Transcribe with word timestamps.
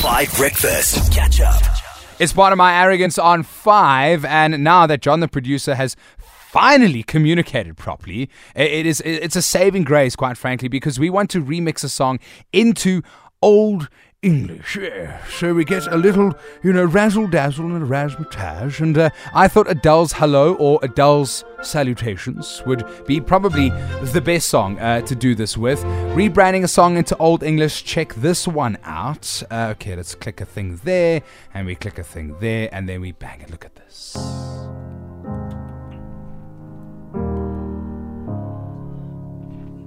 5 0.00 0.34
Breakfast. 0.38 1.12
Catch 1.12 1.42
up. 1.42 1.62
It's 2.18 2.32
part 2.32 2.52
of 2.52 2.56
my 2.56 2.82
arrogance 2.82 3.18
on 3.18 3.42
five, 3.42 4.24
and 4.24 4.64
now 4.64 4.86
that 4.86 5.02
John, 5.02 5.20
the 5.20 5.28
producer, 5.28 5.74
has 5.74 5.94
finally 6.18 7.02
communicated 7.02 7.76
properly, 7.76 8.30
it 8.54 8.86
is 8.86 9.02
it's 9.02 9.36
a 9.36 9.42
saving 9.42 9.84
grace, 9.84 10.16
quite 10.16 10.38
frankly, 10.38 10.68
because 10.68 10.98
we 10.98 11.10
want 11.10 11.28
to 11.32 11.44
remix 11.44 11.84
a 11.84 11.90
song 11.90 12.18
into 12.50 13.02
old 13.42 13.90
English. 14.22 14.76
Yeah. 14.76 15.24
So 15.26 15.54
we 15.54 15.64
get 15.64 15.86
a 15.86 15.96
little, 15.96 16.34
you 16.62 16.74
know, 16.74 16.84
razzle 16.84 17.26
dazzle 17.26 17.64
and 17.74 17.82
a 17.82 17.86
razzmatazz, 17.86 18.80
and 18.80 18.98
uh, 18.98 19.10
I 19.34 19.48
thought 19.48 19.70
Adele's 19.70 20.12
"Hello" 20.12 20.54
or 20.56 20.78
Adele's 20.82 21.42
"Salutations" 21.62 22.62
would 22.66 22.84
be 23.06 23.18
probably 23.20 23.70
the 24.02 24.20
best 24.20 24.48
song 24.48 24.78
uh, 24.78 25.00
to 25.02 25.14
do 25.14 25.34
this 25.34 25.56
with. 25.56 25.82
Rebranding 26.14 26.64
a 26.64 26.68
song 26.68 26.98
into 26.98 27.16
old 27.16 27.42
English. 27.42 27.84
Check 27.84 28.12
this 28.14 28.46
one 28.46 28.76
out. 28.84 29.42
Uh, 29.50 29.68
okay, 29.70 29.96
let's 29.96 30.14
click 30.14 30.42
a 30.42 30.44
thing 30.44 30.78
there, 30.84 31.22
and 31.54 31.66
we 31.66 31.74
click 31.74 31.98
a 31.98 32.04
thing 32.04 32.36
there, 32.40 32.68
and 32.72 32.86
then 32.86 33.00
we 33.00 33.12
bang 33.12 33.40
it. 33.40 33.50
Look 33.50 33.64
at 33.64 33.74
this. 33.76 34.16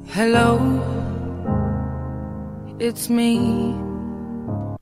Hello, 0.07 0.59
it's 2.79 3.09
me. 3.09 3.92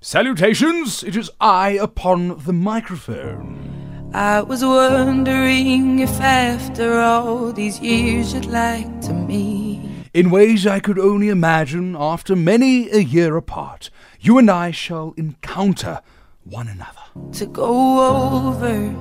Salutations! 0.04 1.04
It 1.04 1.16
is 1.16 1.30
I 1.40 1.74
upon 1.74 2.40
the 2.40 2.54
microphone. 2.54 4.10
I 4.16 4.42
was 4.42 4.66
wondering 4.66 6.00
if 6.00 6.20
after 6.20 7.00
all 7.00 7.54
these 7.54 7.80
years 7.80 8.34
you'd 8.34 8.48
like 8.48 9.02
to 9.02 9.14
meet. 9.14 9.88
In 10.16 10.32
ways 10.32 10.66
I 10.66 10.80
could 10.80 10.98
only 10.98 11.30
imagine, 11.30 11.96
after 11.96 12.36
many 12.36 12.90
a 12.90 12.98
year 12.98 13.38
apart, 13.38 13.92
you 14.20 14.40
and 14.40 14.50
I 14.50 14.72
shall 14.72 15.14
encounter 15.18 16.02
one 16.46 16.68
another. 16.68 17.34
To 17.34 17.46
go 17.46 18.48
over 18.50 18.96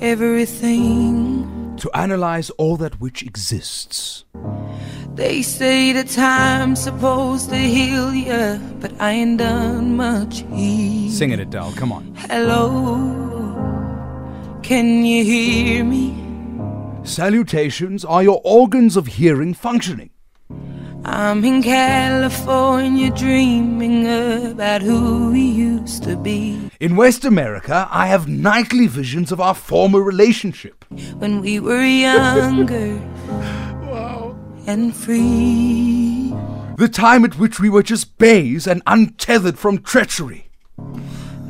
everything. 0.00 1.76
To 1.76 1.90
analyze 1.92 2.48
all 2.50 2.78
that 2.78 3.02
which 3.02 3.22
exists. 3.22 4.24
They 5.18 5.42
say 5.42 5.92
that 5.94 6.06
time's 6.10 6.80
supposed 6.80 7.50
to 7.50 7.56
heal 7.56 8.14
ya, 8.14 8.56
but 8.78 8.92
I 9.00 9.10
ain't 9.10 9.38
done 9.38 9.96
much 9.96 10.44
healing. 10.54 11.10
Sing 11.10 11.32
it, 11.32 11.40
Adele, 11.40 11.72
come 11.72 11.90
on. 11.90 12.14
Hello, 12.14 12.62
can 14.62 15.04
you 15.04 15.24
hear 15.24 15.82
me? 15.82 16.14
Salutations 17.02 18.04
are 18.04 18.22
your 18.22 18.40
organs 18.44 18.96
of 18.96 19.08
hearing 19.08 19.54
functioning. 19.54 20.10
I'm 21.04 21.44
in 21.44 21.64
California 21.64 23.10
dreaming 23.10 24.06
about 24.52 24.82
who 24.82 25.32
we 25.32 25.40
used 25.40 26.04
to 26.04 26.16
be 26.16 26.70
In 26.80 26.94
West 26.94 27.24
America, 27.24 27.88
I 27.90 28.06
have 28.06 28.28
nightly 28.28 28.86
visions 28.86 29.32
of 29.32 29.40
our 29.40 29.54
former 29.54 30.00
relationship. 30.00 30.84
when 31.18 31.40
we 31.40 31.58
were 31.58 31.82
younger 31.82 33.00
and 34.68 34.94
free. 34.94 36.32
The 36.76 36.88
time 36.88 37.24
at 37.24 37.38
which 37.38 37.58
we 37.58 37.70
were 37.70 37.82
just 37.82 38.18
bays 38.18 38.66
and 38.66 38.82
untethered 38.86 39.58
from 39.58 39.78
treachery. 39.78 40.50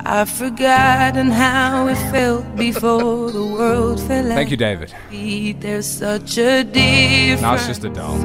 I've 0.00 0.30
forgotten 0.30 1.30
how 1.32 1.88
it 1.88 1.96
felt 2.12 2.56
before 2.56 3.30
the 3.30 3.44
world 3.44 4.00
fell 4.00 4.24
Thank 4.24 4.50
you, 4.50 4.56
David. 4.56 4.94
There's 5.60 5.86
such 5.86 6.38
a 6.38 6.62
difference 6.62 7.42
Now 7.42 7.54
it's 7.54 7.66
just 7.66 7.84
Adele. 7.84 8.18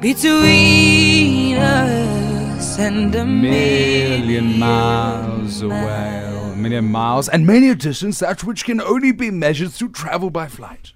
between 0.00 1.56
us 1.58 2.78
and 2.78 3.14
a 3.14 3.24
million 3.26 4.58
miles 4.58 5.62
away. 5.62 6.22
A 6.52 6.56
million 6.56 6.86
miles 6.86 7.28
and 7.28 7.46
many 7.46 7.68
a 7.68 7.74
distance 7.74 8.18
that 8.20 8.42
which 8.42 8.64
can 8.64 8.80
only 8.80 9.12
be 9.12 9.30
measured 9.30 9.72
through 9.72 9.90
travel 9.90 10.30
by 10.30 10.48
flight. 10.48 10.94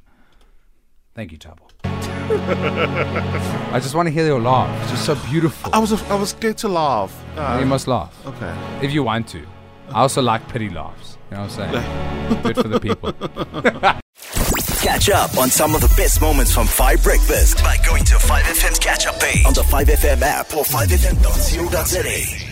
Thank 1.15 1.33
you, 1.33 1.39
Thabo. 1.39 1.69
I 3.73 3.81
just 3.81 3.95
want 3.95 4.07
to 4.07 4.13
hear 4.13 4.27
your 4.27 4.41
laugh. 4.41 4.83
It's 4.83 4.91
just 4.91 5.07
so 5.07 5.15
beautiful. 5.31 5.75
I 5.75 5.79
was 5.79 5.93
I 5.93 6.15
was 6.15 6.31
scared 6.31 6.59
to 6.59 6.69
laugh. 6.69 7.25
Uh, 7.37 7.57
you 7.59 7.67
must 7.67 7.89
laugh 7.89 8.15
okay. 8.27 8.55
if 8.83 8.93
you 8.93 9.03
want 9.03 9.29
to. 9.29 9.47
I 9.91 10.03
also 10.03 10.21
like 10.21 10.47
pity 10.49 10.69
laughs. 10.69 11.17
You 11.31 11.37
know 11.37 11.45
what 11.45 11.59
I'm 11.59 11.73
saying? 11.73 12.43
Good 12.43 12.57
for 12.57 12.69
the 12.69 12.81
people. 12.81 13.13
Catch 14.83 15.09
up 15.11 15.37
on 15.39 15.49
some 15.49 15.75
of 15.75 15.81
the 15.81 15.93
best 15.97 16.21
moments 16.21 16.53
from 16.53 16.67
5 16.67 17.03
Breakfast 17.03 17.59
by 17.65 17.77
going 17.85 18.05
to 18.05 18.15
5FM's 18.15 18.79
catch 18.79 19.07
up 19.07 19.19
page 19.19 19.45
on 19.45 19.53
the 19.53 19.63
5FM 19.63 20.23
app 20.23 20.55
or 20.55 20.65
5FM.co.za. 20.65 22.48